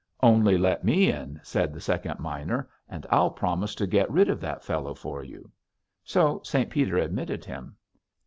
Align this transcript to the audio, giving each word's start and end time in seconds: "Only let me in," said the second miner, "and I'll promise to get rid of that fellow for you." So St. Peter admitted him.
"Only 0.23 0.57
let 0.57 0.83
me 0.83 1.11
in," 1.11 1.39
said 1.43 1.71
the 1.71 1.79
second 1.79 2.19
miner, 2.19 2.67
"and 2.89 3.05
I'll 3.11 3.29
promise 3.29 3.75
to 3.75 3.85
get 3.85 4.09
rid 4.09 4.29
of 4.29 4.41
that 4.41 4.63
fellow 4.63 4.95
for 4.95 5.23
you." 5.23 5.51
So 6.03 6.41
St. 6.43 6.71
Peter 6.71 6.97
admitted 6.97 7.45
him. 7.45 7.75